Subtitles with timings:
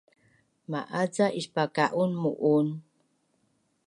[0.69, 2.67] Ma’az ca ispaka’un mu’un?